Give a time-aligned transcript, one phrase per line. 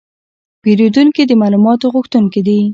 [0.63, 2.59] پیرودونکي د معلوماتو غوښتونکي دي.